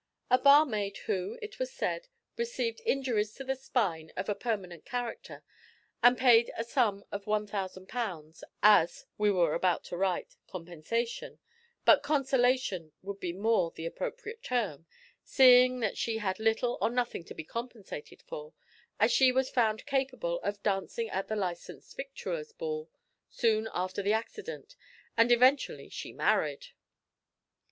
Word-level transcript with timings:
A 0.31 0.39
barmaid 0.39 0.97
who, 1.05 1.37
it 1.43 1.59
was 1.59 1.69
said, 1.71 2.07
received 2.35 2.81
"injuries 2.87 3.35
to 3.35 3.43
the 3.43 3.55
spine 3.55 4.11
of 4.17 4.29
a 4.29 4.33
permanent 4.33 4.83
character," 4.83 5.43
was 6.03 6.15
paid 6.17 6.51
a 6.57 6.63
sum 6.63 7.05
of 7.11 7.27
1000 7.27 7.85
pounds 7.87 8.43
as 8.63 9.05
we 9.19 9.29
were 9.29 9.53
about 9.53 9.83
to 9.83 9.97
write 9.97 10.37
compensation, 10.47 11.37
but 11.85 12.01
consolation 12.01 12.93
would 13.03 13.19
be 13.19 13.31
the 13.31 13.37
more 13.37 13.71
appropriate 13.85 14.41
term, 14.41 14.87
seeing 15.23 15.81
that 15.81 15.99
she 15.99 16.17
had 16.17 16.39
little 16.39 16.79
or 16.81 16.89
nothing 16.89 17.23
to 17.25 17.35
be 17.35 17.43
compensated 17.43 18.23
for, 18.23 18.55
as 18.99 19.11
she 19.11 19.31
was 19.31 19.51
found 19.51 19.85
capable 19.85 20.39
of 20.41 20.63
"dancing 20.63 21.11
at 21.11 21.27
the 21.27 21.35
Licensed 21.35 21.95
Victuallers' 21.95 22.53
Ball" 22.53 22.89
soon 23.29 23.69
after 23.71 24.01
the 24.01 24.13
accident 24.13 24.75
and 25.15 25.31
eventually 25.31 25.89
she 25.89 26.11
married! 26.11 26.69